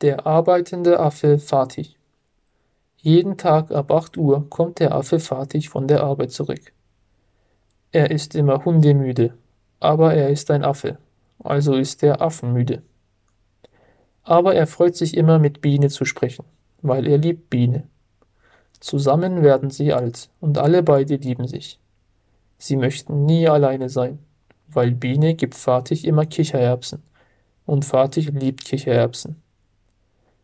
[0.00, 1.96] Der arbeitende Affe Fatih.
[2.98, 6.72] Jeden Tag ab 8 Uhr kommt der Affe Fatih von der Arbeit zurück.
[7.90, 9.34] Er ist immer hundemüde,
[9.80, 10.98] aber er ist ein Affe,
[11.42, 12.82] also ist er affenmüde.
[14.22, 16.44] Aber er freut sich immer mit Biene zu sprechen,
[16.80, 17.82] weil er liebt Biene.
[18.78, 21.80] Zusammen werden sie alt und alle beide lieben sich.
[22.56, 24.20] Sie möchten nie alleine sein,
[24.68, 27.02] weil Biene gibt Fatih immer Kichererbsen
[27.66, 29.42] und Fatih liebt Kichererbsen.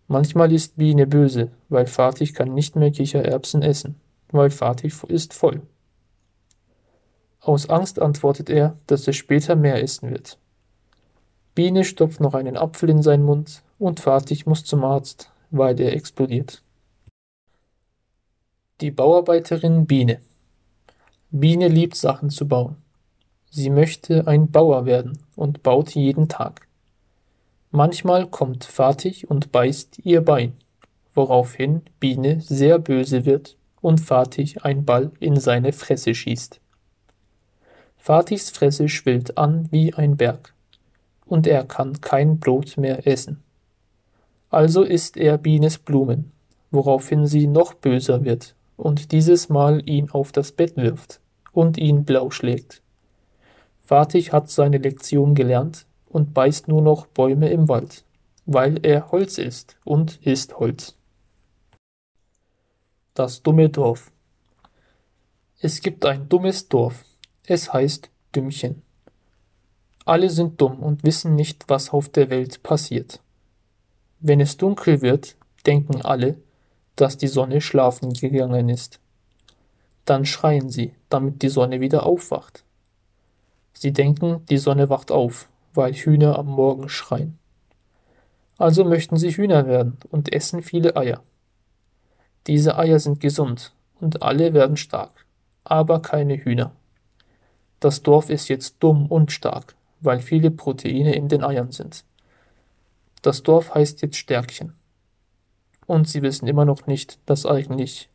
[0.06, 5.62] Manchmal ist Biene böse, weil Fatih kann nicht mehr Kichererbsen essen, weil Fatih ist voll.
[7.40, 10.38] Aus Angst antwortet er, dass er später mehr essen wird.
[11.54, 15.94] Biene stopft noch einen Apfel in seinen Mund und Fatih muss zum Arzt, weil er
[15.94, 16.62] explodiert.
[18.80, 20.20] Die Bauarbeiterin Biene
[21.30, 22.76] Biene liebt Sachen zu bauen.
[23.50, 26.68] Sie möchte ein Bauer werden und baut jeden Tag.
[27.76, 30.52] Manchmal kommt Fatih und beißt ihr Bein,
[31.12, 36.60] woraufhin Biene sehr böse wird und Fatih ein Ball in seine Fresse schießt.
[37.96, 40.54] Fatihs Fresse schwillt an wie ein Berg,
[41.26, 43.42] und er kann kein Brot mehr essen.
[44.50, 46.30] Also isst er Bienes Blumen,
[46.70, 51.18] woraufhin sie noch böser wird und dieses Mal ihn auf das Bett wirft
[51.50, 52.82] und ihn blau schlägt.
[53.80, 58.04] Fatih hat seine Lektion gelernt und beißt nur noch Bäume im Wald,
[58.46, 60.94] weil er Holz ist und ist Holz.
[63.14, 64.12] Das dumme Dorf.
[65.58, 67.04] Es gibt ein dummes Dorf.
[67.46, 68.82] Es heißt Dümmchen.
[70.04, 73.20] Alle sind dumm und wissen nicht, was auf der Welt passiert.
[74.20, 76.36] Wenn es dunkel wird, denken alle,
[76.94, 79.00] dass die Sonne schlafen gegangen ist.
[80.04, 82.62] Dann schreien sie, damit die Sonne wieder aufwacht.
[83.72, 87.38] Sie denken, die Sonne wacht auf, weil Hühner am Morgen schreien.
[88.56, 91.22] Also möchten sie Hühner werden und essen viele Eier.
[92.46, 95.26] Diese Eier sind gesund und alle werden stark,
[95.64, 96.72] aber keine Hühner.
[97.80, 102.04] Das Dorf ist jetzt dumm und stark, weil viele Proteine in den Eiern sind.
[103.22, 104.74] Das Dorf heißt jetzt Stärkchen.
[105.86, 108.08] Und sie wissen immer noch nicht, dass eigentlich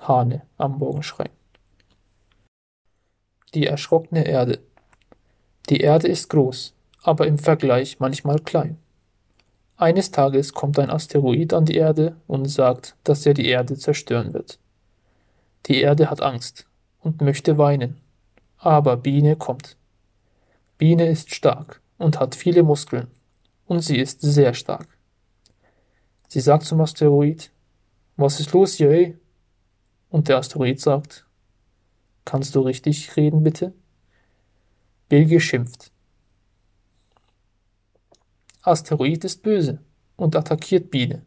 [0.00, 1.32] Hane am Morgen schreien.
[3.54, 4.60] Die erschrockene Erde.
[5.70, 6.73] Die Erde ist groß,
[7.04, 8.78] aber im Vergleich manchmal klein.
[9.76, 14.32] Eines Tages kommt ein Asteroid an die Erde und sagt, dass er die Erde zerstören
[14.32, 14.58] wird.
[15.66, 16.66] Die Erde hat Angst
[17.00, 18.00] und möchte weinen,
[18.56, 19.76] aber Biene kommt.
[20.78, 23.08] Biene ist stark und hat viele Muskeln
[23.66, 24.88] und sie ist sehr stark.
[26.28, 27.50] Sie sagt zum Asteroid,
[28.16, 29.18] was ist los hier?
[30.08, 31.26] Und der Asteroid sagt,
[32.24, 33.74] kannst du richtig reden, bitte?
[35.08, 35.93] Bilge schimpft.
[38.66, 39.78] Asteroid ist böse
[40.16, 41.22] und attackiert Biene.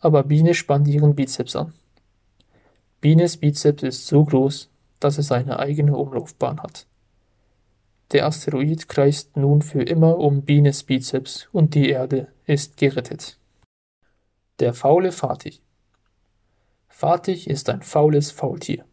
[0.00, 1.72] Aber Biene spannt ihren Bizeps an.
[3.00, 6.86] Bienes Bizeps ist so groß, dass es eine eigene Umlaufbahn hat.
[8.10, 13.38] Der Asteroid kreist nun für immer um Bienes Bizeps und die Erde ist gerettet.
[14.58, 15.60] Der faule Fatih
[16.88, 18.84] Fatih ist ein faules Faultier.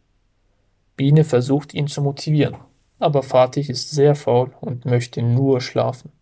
[0.96, 2.58] Biene versucht ihn zu motivieren,
[3.00, 6.12] aber Fatih ist sehr faul und möchte nur schlafen.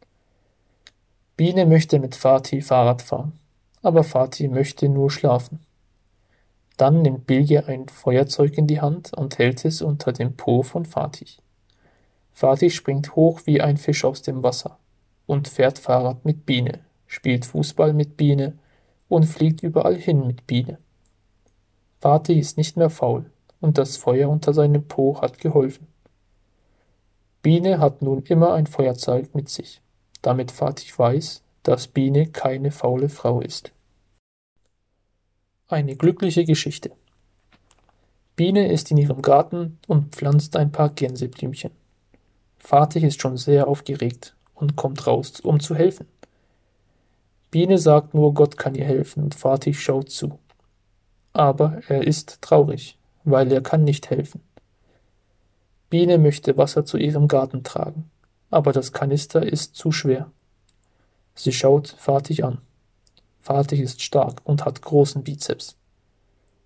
[1.36, 3.32] Biene möchte mit Fatih Fahrrad fahren,
[3.82, 5.58] aber Fatih möchte nur schlafen.
[6.76, 10.86] Dann nimmt Bilge ein Feuerzeug in die Hand und hält es unter dem Po von
[10.86, 11.26] Fatih.
[12.32, 14.78] Fatih springt hoch wie ein Fisch aus dem Wasser
[15.26, 18.56] und fährt Fahrrad mit Biene, spielt Fußball mit Biene
[19.08, 20.78] und fliegt überall hin mit Biene.
[22.00, 23.28] Fatih ist nicht mehr faul
[23.60, 25.88] und das Feuer unter seinem Po hat geholfen.
[27.42, 29.80] Biene hat nun immer ein Feuerzeug mit sich
[30.24, 33.72] damit Fatih weiß, dass Biene keine faule Frau ist.
[35.68, 36.92] Eine glückliche Geschichte.
[38.36, 41.70] Biene ist in ihrem Garten und pflanzt ein paar Gänseblümchen.
[42.58, 46.06] Fatih ist schon sehr aufgeregt und kommt raus, um zu helfen.
[47.50, 50.38] Biene sagt nur, Gott kann ihr helfen und Fatih schaut zu.
[51.32, 54.40] Aber er ist traurig, weil er kann nicht helfen.
[55.90, 58.10] Biene möchte Wasser zu ihrem Garten tragen
[58.54, 60.30] aber das Kanister ist zu schwer.
[61.34, 62.58] Sie schaut Fatih an.
[63.40, 65.76] Fatih ist stark und hat großen Bizeps.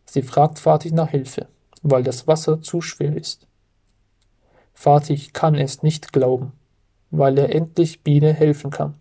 [0.04, 1.48] Sie fragt Fatih nach Hilfe,
[1.82, 3.46] weil das Wasser zu schwer ist.
[4.74, 6.52] Fatih kann es nicht glauben,
[7.10, 8.94] weil er endlich Biene helfen kann.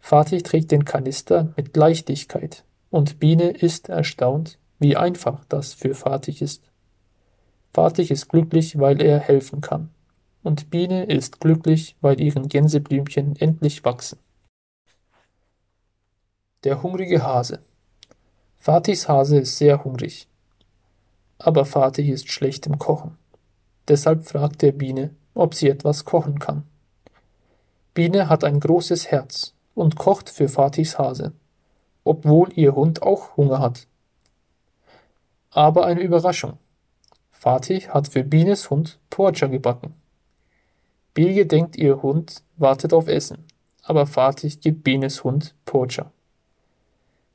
[0.00, 6.40] Fatih trägt den Kanister mit Leichtigkeit und Biene ist erstaunt, wie einfach das für Fatih
[6.40, 6.62] ist.
[7.74, 9.93] Fatih ist glücklich, weil er helfen kann
[10.44, 14.18] und Biene ist glücklich, weil ihren Gänseblümchen endlich wachsen.
[16.62, 17.60] Der hungrige Hase.
[18.56, 20.28] Fatihs Hase ist sehr hungrig.
[21.38, 23.18] Aber Fatih ist schlecht im Kochen.
[23.88, 26.64] Deshalb fragt er Biene, ob sie etwas kochen kann.
[27.94, 31.32] Biene hat ein großes Herz und kocht für Fatihs Hase,
[32.04, 33.86] obwohl ihr Hund auch Hunger hat.
[35.50, 36.58] Aber eine Überraschung.
[37.30, 39.94] Fatih hat für Bienes Hund Porcher gebacken.
[41.14, 43.44] Bilge denkt, ihr Hund wartet auf Essen,
[43.84, 46.10] aber Fatih gibt Bienes Hund Porcher.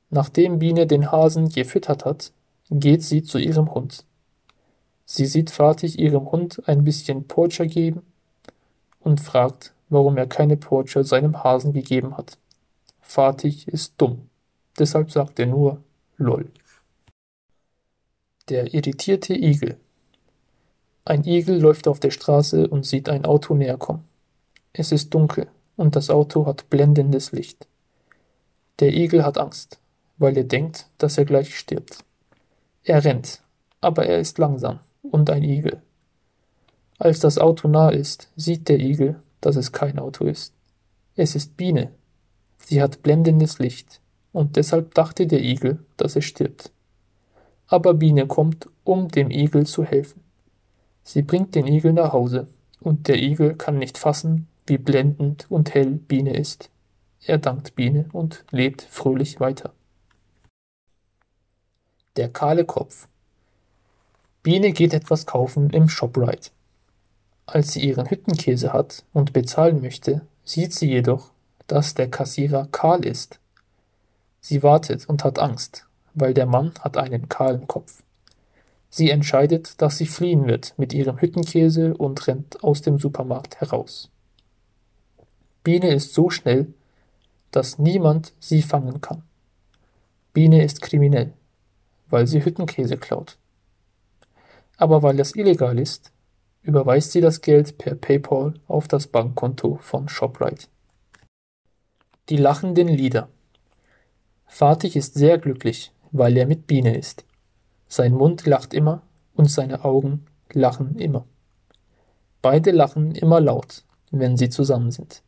[0.09, 2.33] Nachdem Biene den Hasen gefüttert hat,
[2.69, 4.03] geht sie zu ihrem Hund.
[5.05, 8.01] Sie sieht Fatih ihrem Hund ein bisschen Porcher geben
[8.99, 12.37] und fragt, warum er keine Porcher seinem Hasen gegeben hat.
[12.99, 14.29] Fatih ist dumm,
[14.77, 15.81] deshalb sagt er nur
[16.17, 16.51] LOL.
[18.49, 19.77] Der irritierte Igel.
[21.09, 24.05] Ein Igel läuft auf der Straße und sieht ein Auto näher kommen.
[24.73, 27.67] Es ist dunkel und das Auto hat blendendes Licht.
[28.79, 29.79] Der Igel hat Angst
[30.19, 32.03] weil er denkt, dass er gleich stirbt.
[32.83, 33.41] Er rennt,
[33.81, 35.81] aber er ist langsam und ein Igel.
[36.99, 40.53] Als das Auto nah ist, sieht der Igel, dass es kein Auto ist.
[41.15, 41.91] Es ist Biene.
[42.57, 44.01] Sie hat blendendes Licht,
[44.33, 46.71] und deshalb dachte der Igel, dass er stirbt.
[47.67, 50.21] Aber Biene kommt, um dem Igel zu helfen.
[51.11, 52.45] Sie bringt den Igel nach Hause,
[52.81, 56.69] und der Igel kann nicht fassen, wie blendend und hell Biene ist.
[57.25, 59.73] Er dankt Biene und lebt fröhlich weiter.
[62.15, 63.07] Der kahle Kopf.
[64.43, 66.51] Biene geht etwas kaufen im Shoprite.
[67.47, 71.31] Als sie ihren Hüttenkäse hat und bezahlen möchte, sieht sie jedoch,
[71.65, 73.39] dass der Kassierer kahl ist.
[74.41, 78.03] Sie wartet und hat Angst, weil der Mann hat einen kahlen Kopf.
[78.89, 84.09] Sie entscheidet, dass sie fliehen wird mit ihrem Hüttenkäse und rennt aus dem Supermarkt heraus.
[85.63, 86.73] Biene ist so schnell,
[87.51, 89.23] dass niemand sie fangen kann.
[90.33, 91.33] Biene ist kriminell
[92.09, 93.37] weil sie Hüttenkäse klaut.
[94.77, 96.11] Aber weil das illegal ist,
[96.61, 100.67] überweist sie das Geld per PayPal auf das Bankkonto von Shoprite.
[102.29, 103.29] Die lachenden Lieder.
[104.45, 107.25] Fatih ist sehr glücklich, weil er mit Biene ist.
[107.89, 109.01] Sein Mund lacht immer
[109.33, 111.25] und seine Augen lachen immer.
[112.41, 115.23] Beide lachen immer laut, wenn sie zusammen sind.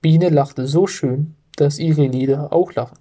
[0.00, 2.98] Biene lachte so schön, dass ihre Lieder auch lachen.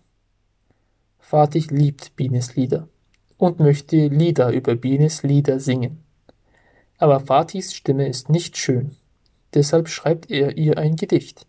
[1.18, 2.89] Fatih liebt Bienes Lieder
[3.38, 6.04] und möchte Lieder über Bienes Lieder singen.
[6.97, 8.97] Aber Fatihs Stimme ist nicht schön,
[9.54, 11.47] deshalb schreibt er ihr ein Gedicht.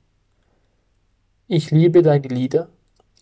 [1.49, 2.69] Ich liebe deine Lieder,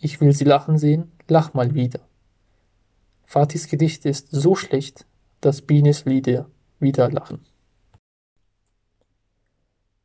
[0.01, 2.01] ich will sie lachen sehen, lach mal wieder.
[3.33, 5.07] Fatihs Gedicht ist so schlecht,
[5.41, 6.51] dass Bienes Lieder
[6.81, 7.47] wieder lachen.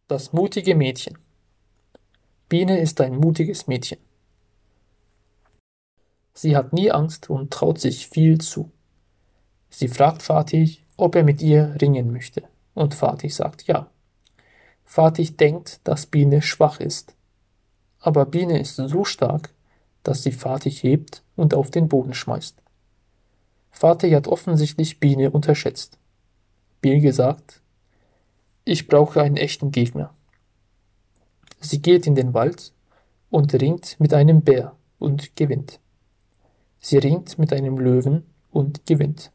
[0.08, 1.18] Das mutige Mädchen.
[2.50, 3.98] Biene ist ein mutiges Mädchen.
[6.36, 8.72] Sie hat nie Angst und traut sich viel zu.
[9.72, 12.44] Sie fragt Fatih, ob er mit ihr ringen möchte,
[12.76, 13.90] und Fatih sagt ja.
[14.84, 17.16] Fatih denkt, dass Biene schwach ist.
[17.98, 19.52] Aber Biene ist so stark,
[20.04, 22.62] dass sie Fatih hebt und auf den Boden schmeißt.
[23.76, 26.00] Fatih hat offensichtlich Biene unterschätzt.
[26.80, 27.62] Bilge sagt,
[28.64, 30.14] ich brauche einen echten Gegner.
[31.60, 32.72] Sie geht in den Wald
[33.30, 35.82] und ringt mit einem Bär und gewinnt.
[36.80, 39.34] Sie ringt mit einem Löwen und gewinnt.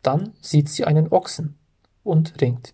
[0.00, 1.58] Dann sieht sie einen Ochsen
[2.04, 2.72] und ringt.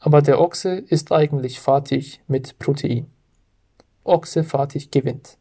[0.00, 3.06] Aber der Ochse ist eigentlich Fatih mit Protein.
[4.02, 5.38] Ochse Fatih gewinnt.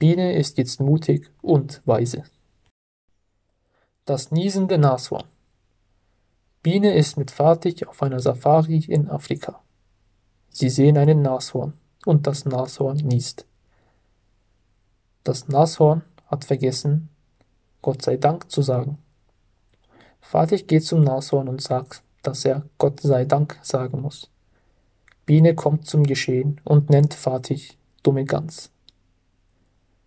[0.00, 2.24] Biene ist jetzt mutig und weise.
[4.06, 5.24] Das niesende Nashorn.
[6.62, 9.62] Biene ist mit Fatih auf einer Safari in Afrika.
[10.50, 11.72] Sie sehen einen Nashorn
[12.04, 13.46] und das Nashorn niest.
[15.22, 17.08] Das Nashorn hat vergessen,
[17.80, 18.98] Gott sei Dank zu sagen.
[20.20, 24.30] Fatih geht zum Nashorn und sagt, dass er Gott sei Dank sagen muss.
[25.24, 27.70] Biene kommt zum Geschehen und nennt Fatih
[28.02, 28.70] dumme Gans.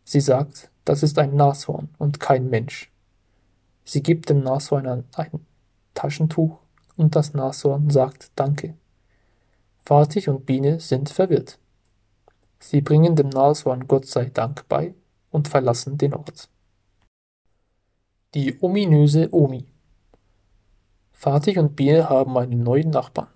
[0.03, 2.91] Sie sagt, das ist ein Nashorn und kein Mensch.
[3.89, 5.05] Sie gibt dem Nashorn ein
[5.93, 6.57] Taschentuch
[6.97, 8.75] und das Nashorn sagt Danke.
[9.77, 11.57] Fatih und Biene sind verwirrt.
[12.59, 14.93] Sie bringen dem Nashorn Gott sei Dank bei
[15.31, 16.49] und verlassen den Ort.
[18.33, 19.65] Die ominöse Omi
[21.13, 23.29] Fatih und Biene haben einen neuen Nachbarn.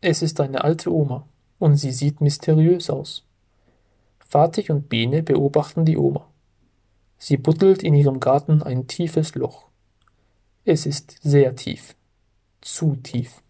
[0.00, 1.28] Es ist eine alte Oma
[1.60, 3.22] und sie sieht mysteriös aus.
[4.18, 6.26] Fatih und Biene beobachten die Oma.
[7.18, 9.68] Sie buddelt in ihrem Garten ein tiefes Loch.
[10.64, 11.94] Es ist sehr tief.
[12.60, 13.42] Zu tief.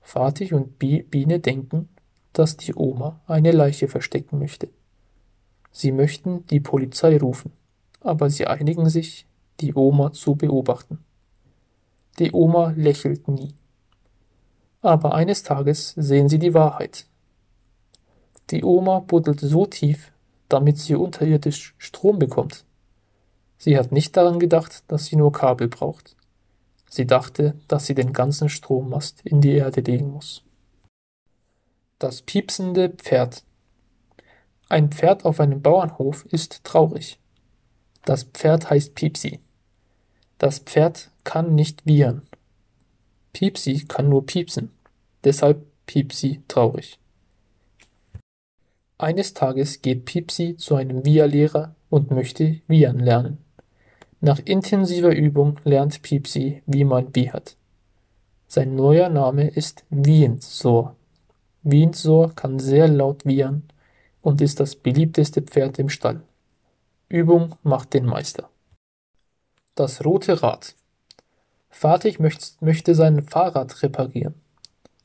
[0.00, 1.88] Fatih und Biene denken,
[2.32, 4.68] dass die Oma eine Leiche verstecken möchte.
[5.70, 7.52] Sie möchten die Polizei rufen,
[8.00, 9.26] aber sie einigen sich,
[9.60, 10.98] die Oma zu beobachten.
[12.18, 13.54] Die Oma lächelt nie.
[14.80, 17.06] Aber eines Tages sehen sie die Wahrheit.
[18.50, 20.12] Die Oma buddelt so tief,
[20.48, 22.64] damit sie unterirdisch Strom bekommt.
[23.58, 26.16] Sie hat nicht daran gedacht, dass sie nur Kabel braucht.
[26.88, 30.42] Sie dachte, dass sie den ganzen Strommast in die Erde legen muss.
[31.98, 33.42] Das piepsende Pferd.
[34.68, 37.18] Ein Pferd auf einem Bauernhof ist traurig.
[38.04, 39.40] Das Pferd heißt Piepsi.
[40.38, 42.22] Das Pferd kann nicht wiehern.
[43.32, 44.70] Piepsi kann nur piepsen.
[45.24, 46.98] Deshalb Piepsi traurig.
[48.98, 53.44] Eines Tages geht Piepsi zu einem Via-Lehrer und möchte wiehern lernen.
[54.20, 57.56] Nach intensiver Übung lernt Piepsi, wie man wiehert.
[58.48, 60.96] Sein neuer Name ist Wiensor.
[61.62, 63.62] Wiensor kann sehr laut wiehern
[64.20, 66.22] und ist das beliebteste Pferd im Stall.
[67.08, 68.50] Übung macht den Meister.
[69.76, 70.74] Das rote Rad.
[71.70, 74.34] Fatih möchte sein Fahrrad reparieren.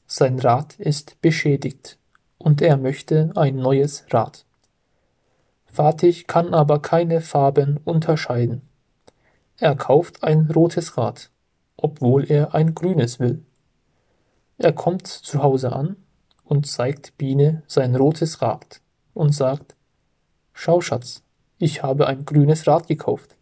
[0.07, 1.99] Sein Rad ist beschädigt
[2.39, 4.45] und er möchte ein neues Rad.
[5.65, 8.61] Fatih kann aber keine Farben unterscheiden.
[9.63, 11.31] Er kauft ein rotes Rad,
[11.77, 13.45] obwohl er ein grünes will.
[14.57, 15.95] Er kommt zu Hause an
[16.43, 18.81] und zeigt Biene sein rotes Rad
[19.13, 19.77] und sagt,
[20.51, 21.23] Schau, Schatz,
[21.59, 23.37] ich habe ein grünes Rad gekauft.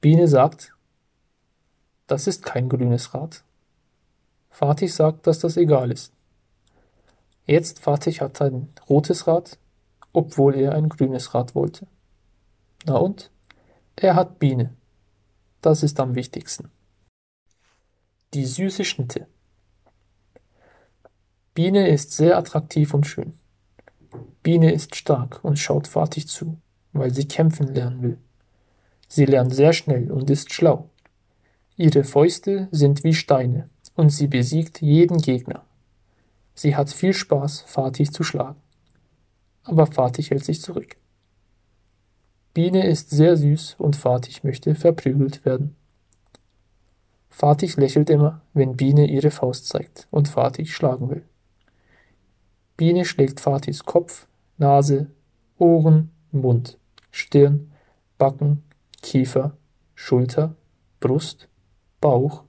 [0.00, 0.72] Biene sagt,
[2.06, 3.44] das ist kein grünes Rad.
[4.48, 6.14] Fatih sagt, dass das egal ist.
[7.44, 9.58] Jetzt Fatih hat ein rotes Rad,
[10.14, 11.86] obwohl er ein grünes Rad wollte.
[12.86, 13.30] Na und?
[14.00, 14.76] Er hat Biene.
[15.60, 16.70] Das ist am wichtigsten.
[18.32, 19.26] Die süße Schnitte.
[21.52, 23.32] Biene ist sehr attraktiv und schön.
[24.44, 26.58] Biene ist stark und schaut Fatih zu,
[26.92, 28.18] weil sie kämpfen lernen will.
[29.08, 30.90] Sie lernt sehr schnell und ist schlau.
[31.76, 35.64] Ihre Fäuste sind wie Steine und sie besiegt jeden Gegner.
[36.54, 38.60] Sie hat viel Spaß, Fatih zu schlagen.
[39.64, 40.98] Aber Fatih hält sich zurück.
[42.58, 45.76] Biene ist sehr süß und Fatih möchte verprügelt werden.
[47.30, 51.22] Fatih lächelt immer, wenn Biene ihre Faust zeigt und Fatih schlagen will.
[52.76, 55.06] Biene schlägt Fatihs Kopf, Nase,
[55.56, 56.78] Ohren, Mund,
[57.12, 57.70] Stirn,
[58.18, 58.64] Backen,
[59.02, 59.56] Kiefer,
[59.94, 60.56] Schulter,
[60.98, 61.46] Brust,
[62.00, 62.42] Bauch,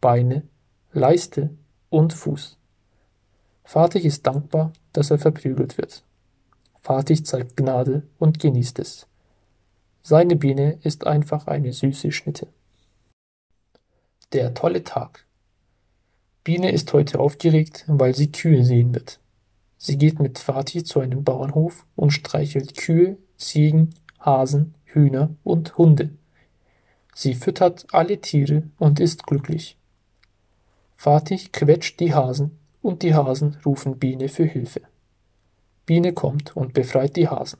[0.00, 0.44] Beine,
[0.92, 1.50] Leiste
[1.90, 2.58] und Fuß.
[3.64, 6.04] Fatih ist dankbar, dass er verprügelt wird.
[6.80, 9.08] Fatih zeigt Gnade und genießt es.
[10.10, 12.46] Seine Biene ist einfach eine süße Schnitte.
[14.32, 15.26] Der tolle Tag.
[16.44, 19.20] Biene ist heute aufgeregt, weil sie Kühe sehen wird.
[19.76, 26.08] Sie geht mit Fatih zu einem Bauernhof und streichelt Kühe, Ziegen, Hasen, Hühner und Hunde.
[27.14, 29.76] Sie füttert alle Tiere und ist glücklich.
[30.96, 34.80] Fatih quetscht die Hasen und die Hasen rufen Biene für Hilfe.
[35.84, 37.58] Biene kommt und befreit die Hasen,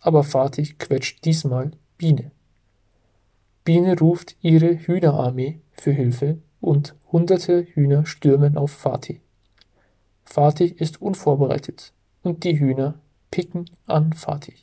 [0.00, 2.30] aber Fatih quetscht diesmal Biene.
[3.64, 9.20] Biene ruft ihre Hühnerarmee für Hilfe und hunderte Hühner stürmen auf Fatih.
[10.24, 12.94] Fatih ist unvorbereitet und die Hühner
[13.30, 14.54] picken an Fatih.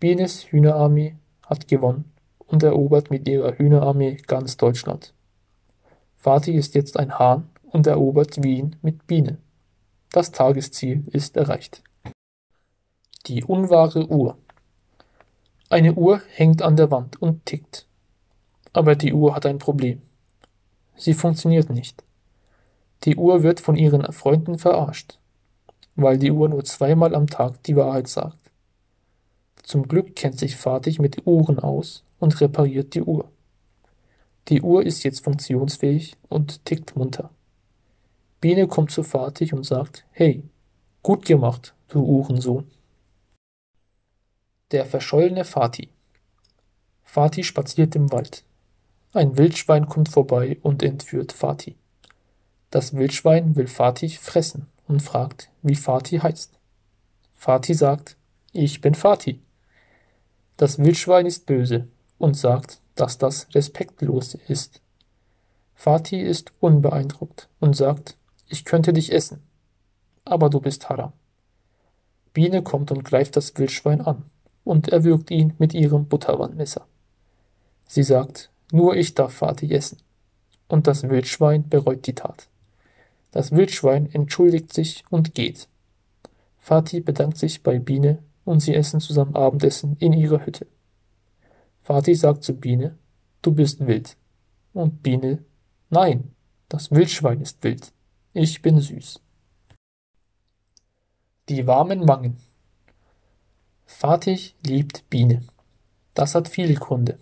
[0.00, 5.14] Bienes Hühnerarmee hat gewonnen und erobert mit ihrer Hühnerarmee ganz Deutschland.
[6.16, 9.38] Fatih ist jetzt ein Hahn und erobert Wien mit Biene.
[10.12, 11.82] Das Tagesziel ist erreicht.
[13.26, 14.38] Die unwahre Uhr.
[15.68, 17.88] Eine Uhr hängt an der Wand und tickt.
[18.72, 20.00] Aber die Uhr hat ein Problem.
[20.94, 22.04] Sie funktioniert nicht.
[23.02, 25.18] Die Uhr wird von ihren Freunden verarscht,
[25.96, 28.38] weil die Uhr nur zweimal am Tag die Wahrheit sagt.
[29.64, 33.28] Zum Glück kennt sich Fatih mit Uhren aus und repariert die Uhr.
[34.46, 37.30] Die Uhr ist jetzt funktionsfähig und tickt munter.
[38.40, 40.44] Biene kommt zu Fatih und sagt, hey,
[41.02, 42.70] gut gemacht, du Uhrensohn.
[44.72, 45.90] Der verschollene Fatih.
[47.04, 48.42] Fatih spaziert im Wald.
[49.12, 51.76] Ein Wildschwein kommt vorbei und entführt Fatih.
[52.70, 56.58] Das Wildschwein will Fatih fressen und fragt, wie Fatih heißt.
[57.36, 58.16] Fatih sagt,
[58.50, 59.40] ich bin Fatih.
[60.56, 61.86] Das Wildschwein ist böse
[62.18, 64.80] und sagt, dass das respektlos ist.
[65.74, 68.16] Fatih ist unbeeindruckt und sagt,
[68.48, 69.44] ich könnte dich essen,
[70.24, 71.12] aber du bist Haram.
[72.32, 74.28] Biene kommt und greift das Wildschwein an
[74.66, 76.86] und erwürgt ihn mit ihrem Butterwandmesser.
[77.86, 79.98] Sie sagt, nur ich darf Fatih essen.
[80.66, 82.48] Und das Wildschwein bereut die Tat.
[83.30, 85.68] Das Wildschwein entschuldigt sich und geht.
[86.58, 90.66] Fatih bedankt sich bei Biene und sie essen zusammen Abendessen in ihrer Hütte.
[91.82, 92.98] Fatih sagt zu Biene,
[93.42, 94.16] du bist wild.
[94.72, 95.44] Und Biene,
[95.90, 96.32] nein,
[96.68, 97.92] das Wildschwein ist wild.
[98.32, 99.20] Ich bin süß.
[101.48, 102.36] Die warmen Wangen.
[103.86, 105.42] Fatih liebt Biene.
[106.12, 107.18] Das hat viele Gründe.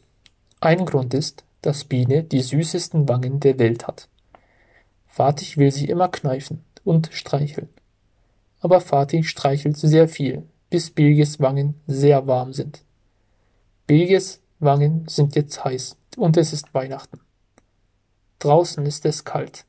[0.60, 4.08] Ein Grund ist, dass Biene die süßesten Wangen der Welt hat.
[5.06, 7.68] Fatih will sie immer kneifen und streicheln.
[8.60, 12.82] Aber Fatih streichelt sehr viel, bis Bilges Wangen sehr warm sind.
[13.86, 17.20] Bilges Wangen sind jetzt heiß und es ist Weihnachten.
[18.40, 19.66] Draußen ist es kalt.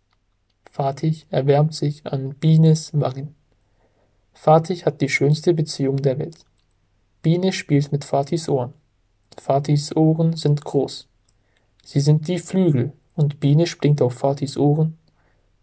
[0.72, 3.36] Fatih erwärmt sich an Bienes Wangen.
[4.34, 6.45] Fatih hat die schönste Beziehung der Welt.
[7.26, 8.76] Biene spielt mit Fatihs Ohren.
[9.36, 11.08] Fatihs Ohren sind groß.
[11.84, 15.00] Sie sind wie Flügel und Biene springt auf Fatihs Ohren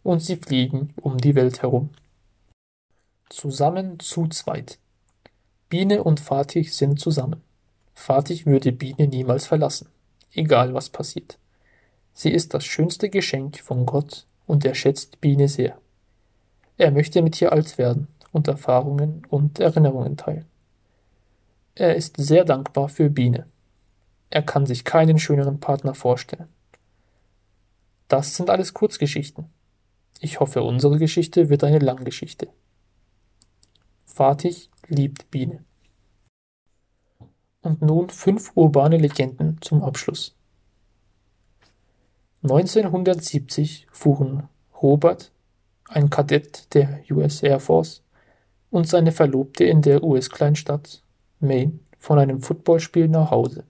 [0.02, 1.90] und sie fliegen um die Welt herum.
[3.28, 4.81] Zusammen zu zweit.
[5.69, 7.42] Biene und Fatih sind zusammen.
[7.95, 9.87] Fatih würde Biene niemals verlassen,
[10.33, 11.38] egal was passiert.
[12.12, 15.78] Sie ist das schönste Geschenk von Gott und er schätzt Biene sehr.
[16.76, 20.47] Er möchte mit ihr alt werden und Erfahrungen und Erinnerungen teilen.
[21.75, 23.47] Er ist sehr dankbar für Biene.
[24.29, 26.49] Er kann sich keinen schöneren Partner vorstellen.
[28.09, 29.47] Das sind alles Kurzgeschichten.
[30.21, 32.49] Ich hoffe, unsere Geschichte wird eine Langgeschichte.
[34.05, 35.64] Fatih liebt Biene.
[37.62, 40.37] Und nun fünf urbane Legenden zum Abschluss.
[42.43, 44.49] 1970 fuhren
[44.83, 45.33] Robert,
[45.88, 48.02] ein Kadett der US Air Force,
[48.71, 51.02] und seine Verlobte in der US-Kleinstadt
[51.42, 53.64] Maine von einem Footballspiel nach Hause.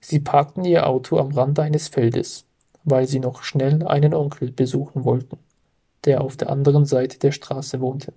[0.00, 2.48] Sie parkten ihr Auto am Rand eines Feldes
[2.90, 5.38] weil sie noch schnell einen Onkel besuchen wollten,
[6.04, 8.12] der auf der anderen Seite der Straße wohnte.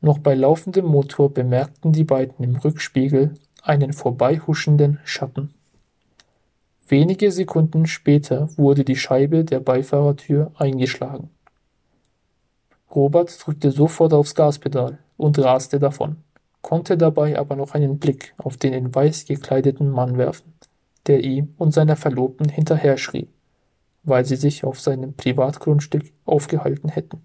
[0.00, 5.52] Noch bei laufendem Motor bemerkten die beiden im Rückspiegel einen vorbeihuschenden Schatten.
[6.88, 11.30] Wenige Sekunden später wurde die Scheibe der Beifahrertür eingeschlagen.
[12.94, 16.18] Robert drückte sofort aufs Gaspedal und raste davon,
[16.66, 20.52] konnte dabei aber noch einen Blick auf den in weiß gekleideten Mann werfen
[21.06, 23.28] der ihm und seiner Verlobten hinterher schrie,
[24.02, 27.22] weil sie sich auf seinem Privatgrundstück aufgehalten hätten.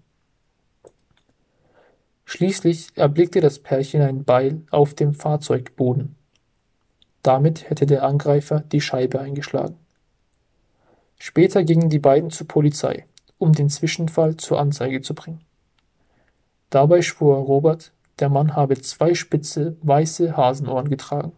[2.24, 6.16] Schließlich erblickte das Pärchen ein Beil auf dem Fahrzeugboden.
[7.22, 9.76] Damit hätte der Angreifer die Scheibe eingeschlagen.
[11.18, 13.06] Später gingen die beiden zur Polizei,
[13.38, 15.40] um den Zwischenfall zur Anzeige zu bringen.
[16.70, 21.32] Dabei schwor Robert, der Mann habe zwei spitze, weiße Hasenohren getragen.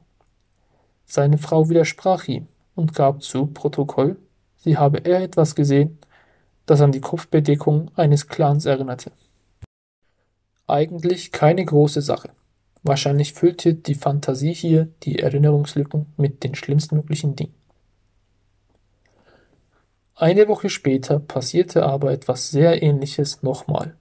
[1.07, 4.19] Seine Frau widersprach ihm und gab zu Protokoll,
[4.57, 5.99] sie habe er etwas gesehen,
[6.67, 9.13] das an die Kopfbedeckung eines Clans erinnerte.
[10.67, 12.29] Eigentlich keine große Sache.
[12.83, 17.55] Wahrscheinlich füllte die Fantasie hier die Erinnerungslücken mit den schlimmstmöglichen Dingen.
[20.15, 23.97] Eine Woche später passierte aber etwas sehr ähnliches nochmal.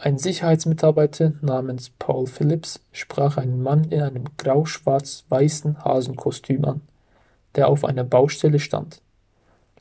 [0.00, 6.82] Ein Sicherheitsmitarbeiter namens Paul Phillips sprach einen Mann in einem grau-schwarz-weißen Hasenkostüm an,
[7.56, 9.02] der auf einer Baustelle stand.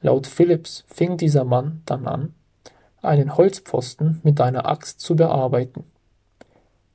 [0.01, 2.33] Laut Phillips fing dieser Mann dann an,
[3.03, 5.83] einen Holzpfosten mit einer Axt zu bearbeiten.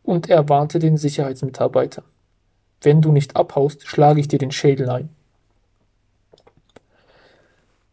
[0.03, 2.03] Und er warnte den Sicherheitsmitarbeiter.
[2.81, 5.11] Wenn du nicht abhaust, schlage ich dir den Schädel ein.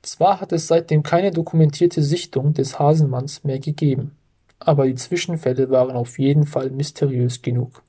[0.01, 4.15] Zwar hat es seitdem keine dokumentierte Sichtung des Hasenmanns mehr gegeben,
[4.59, 7.81] aber die Zwischenfälle waren auf jeden Fall mysteriös genug,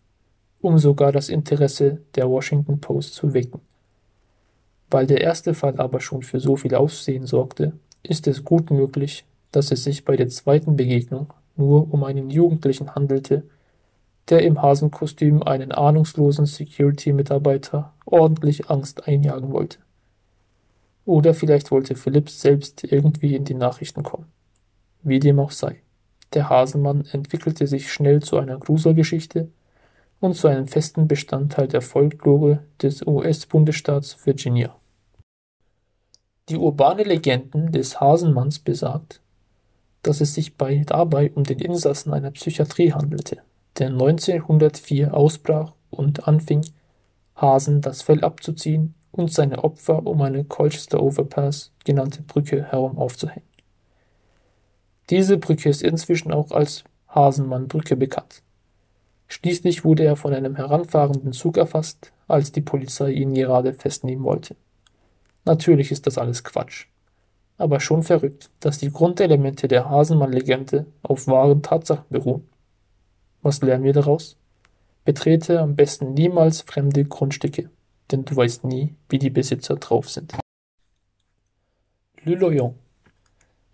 [0.60, 3.60] um sogar das Interesse der Washington Post zu wecken.
[4.90, 9.24] Weil der erste Fall aber schon für so viel Aufsehen sorgte, ist es gut möglich,
[9.52, 13.44] dass es sich bei der zweiten Begegnung nur um einen Jugendlichen handelte,
[14.28, 19.78] der im Hasenkostüm einen ahnungslosen Security-Mitarbeiter ordentlich Angst einjagen wollte.
[21.04, 24.26] Oder vielleicht wollte Phillips selbst irgendwie in die Nachrichten kommen.
[25.02, 25.80] Wie dem auch sei.
[26.32, 29.48] Der Hasenmann entwickelte sich schnell zu einer Gruselgeschichte
[30.20, 34.76] und zu einem festen Bestandteil der Folklore des US-Bundesstaats Virginia.
[36.48, 39.20] Die urbane Legenden des Hasenmanns besagt,
[40.02, 43.38] dass es sich bei, dabei um den Insassen einer Psychiatrie handelte,
[43.78, 46.64] der 1904 ausbrach und anfing,
[47.36, 53.49] Hasen das Fell abzuziehen und seine Opfer um eine Colchester Overpass genannte Brücke herum aufzuhängen.
[55.10, 58.42] Diese Brücke ist inzwischen auch als Hasenmann-Brücke bekannt.
[59.26, 64.54] Schließlich wurde er von einem heranfahrenden Zug erfasst, als die Polizei ihn gerade festnehmen wollte.
[65.44, 66.86] Natürlich ist das alles Quatsch.
[67.58, 72.48] Aber schon verrückt, dass die Grundelemente der Hasenmann-Legende auf wahren Tatsachen beruhen.
[73.42, 74.36] Was lernen wir daraus?
[75.04, 77.68] Betrete am besten niemals fremde Grundstücke,
[78.10, 80.34] denn du weißt nie, wie die Besitzer drauf sind.
[82.24, 82.74] L'Oyon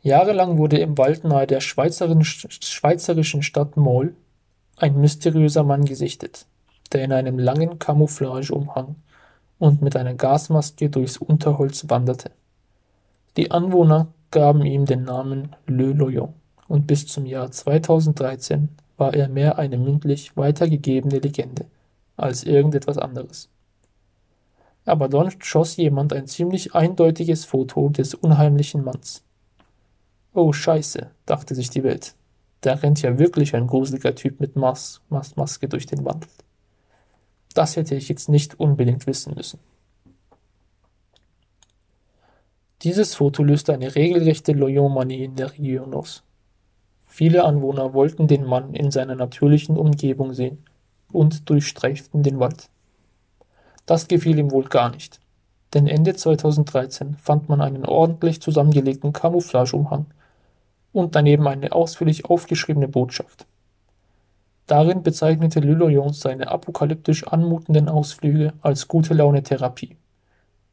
[0.06, 4.14] Jahrelang wurde im Wald nahe der schweizerischen Stadt Mol
[4.76, 6.46] ein mysteriöser Mann gesichtet,
[6.92, 8.94] der in einem langen Camouflageumhang
[9.58, 12.30] und mit einer Gasmaske durchs Unterholz wanderte.
[13.36, 16.34] Die Anwohner gaben ihm den Namen Le Loyon
[16.68, 21.64] und bis zum Jahr 2013 war er mehr eine mündlich weitergegebene Legende
[22.16, 23.48] als irgendetwas anderes.
[24.84, 29.25] Aber dann schoss jemand ein ziemlich eindeutiges Foto des unheimlichen Manns.
[30.36, 32.14] Oh Scheiße, dachte sich die Welt.
[32.60, 36.26] Da rennt ja wirklich ein gruseliger Typ mit Mas Mas Maske durch den Wald.
[37.54, 39.58] Das hätte ich jetzt nicht unbedingt wissen müssen.
[42.82, 46.22] Dieses Foto löste eine regelrechte Loyomanie in der Region aus.
[47.06, 50.66] Viele Anwohner wollten den Mann in seiner natürlichen Umgebung sehen
[51.10, 52.68] und durchstreiften den Wald.
[53.86, 55.18] Das gefiel ihm wohl gar nicht,
[55.72, 60.08] denn Ende 2013 fand man einen ordentlich zusammengelegten Camouflageumhang
[60.96, 63.46] und daneben eine ausführlich aufgeschriebene Botschaft.
[64.66, 69.98] Darin bezeichnete Lilloyon seine apokalyptisch anmutenden Ausflüge als Gute-Laune-Therapie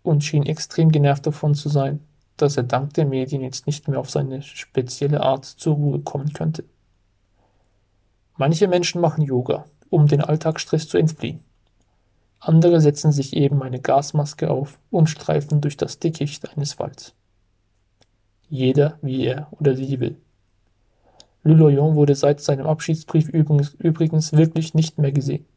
[0.02, 2.00] und schien extrem genervt davon zu sein,
[2.38, 6.32] dass er dank der Medien jetzt nicht mehr auf seine spezielle Art zur Ruhe kommen
[6.32, 6.64] könnte.
[8.38, 11.42] Manche Menschen machen Yoga, um den Alltagsstress zu entfliehen.
[12.40, 17.14] Andere setzen sich eben eine Gasmaske auf und streifen durch das Dickicht eines Walds.
[18.54, 20.16] Jeder, wie er oder sie will.
[21.42, 25.48] Lulloyon wurde seit seinem Abschiedsbrief übrigens wirklich nicht mehr gesehen.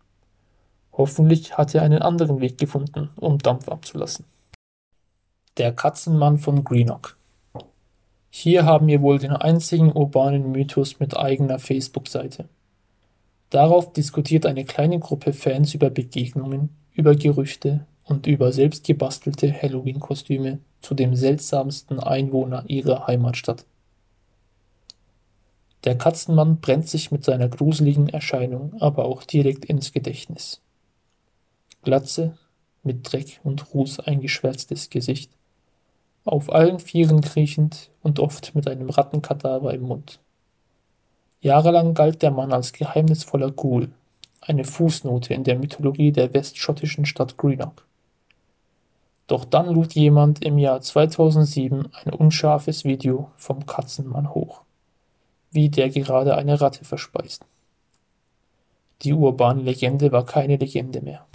[0.94, 4.24] Hoffentlich hat er einen anderen Weg gefunden, um Dampf abzulassen.
[5.58, 7.18] Der Katzenmann von Greenock.
[8.30, 12.48] Hier haben wir wohl den einzigen urbanen Mythos mit eigener Facebook-Seite.
[13.50, 20.94] Darauf diskutiert eine kleine Gruppe Fans über Begegnungen, über Gerüchte und über selbstgebastelte Halloween-Kostüme zu
[20.94, 23.64] dem seltsamsten Einwohner ihrer Heimatstadt.
[25.82, 30.60] Der Katzenmann brennt sich mit seiner gruseligen Erscheinung aber auch direkt ins Gedächtnis.
[31.82, 32.38] Glatze,
[32.84, 35.32] mit Dreck und Ruß eingeschwärztes Gesicht,
[36.24, 40.20] auf allen Vieren kriechend und oft mit einem Rattenkadaver im Mund.
[41.40, 43.90] Jahrelang galt der Mann als geheimnisvoller Ghoul,
[44.40, 47.84] eine Fußnote in der Mythologie der westschottischen Stadt Greenock.
[49.26, 54.62] Doch dann lud jemand im Jahr 2007 ein unscharfes Video vom Katzenmann hoch,
[55.50, 57.44] wie der gerade eine Ratte verspeist.
[59.02, 61.26] Die urbane Legende war keine Legende mehr.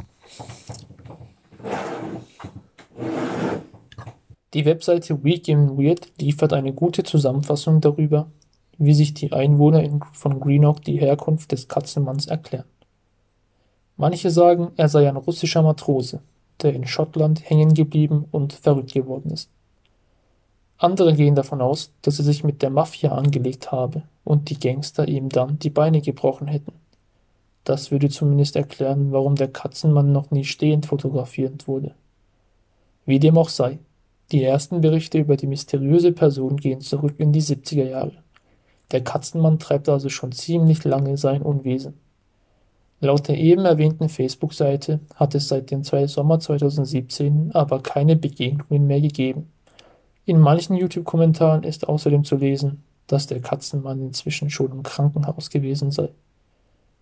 [4.54, 8.30] Die Webseite Week in Weird liefert eine gute Zusammenfassung darüber,
[8.78, 12.66] wie sich die Einwohner von Greenock die Herkunft des Katzenmanns erklären.
[13.96, 16.22] Manche sagen, er sei ein russischer Matrose,
[16.64, 19.50] der in Schottland hängen geblieben und verrückt geworden ist.
[20.78, 25.08] Andere gehen davon aus, dass er sich mit der Mafia angelegt habe und die Gangster
[25.08, 26.74] ihm dann die Beine gebrochen hätten.
[27.64, 31.94] Das würde zumindest erklären, warum der Katzenmann noch nie stehend fotografiert wurde.
[33.06, 33.78] Wie dem auch sei,
[34.32, 38.24] die ersten Berichte über die mysteriöse Person gehen zurück in die 70er Jahre.
[38.92, 41.94] Der Katzenmann treibt also schon ziemlich lange sein Unwesen.
[43.04, 49.02] Laut der eben erwähnten Facebook-Seite hat es seit dem Sommer 2017 aber keine Begegnungen mehr
[49.02, 49.52] gegeben.
[50.26, 55.90] In manchen YouTube-Kommentaren ist außerdem zu lesen, dass der Katzenmann inzwischen schon im Krankenhaus gewesen
[55.90, 56.10] sei.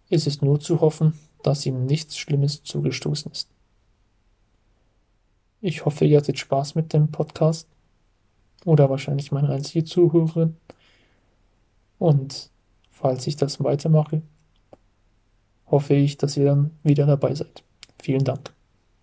[0.10, 3.50] Es ist nur zu hoffen, dass ihm nichts Schlimmes zugestoßen ist.
[5.60, 7.68] Ich hoffe, ihr hattet Spaß mit dem Podcast.
[8.64, 10.56] Oder wahrscheinlich meine einzige Zuhörerin.
[11.98, 12.50] Und
[12.90, 14.22] falls ich das weitermache,
[15.72, 17.64] hoffe ich, dass ihr dann wieder dabei seid.
[18.02, 18.52] Vielen Dank.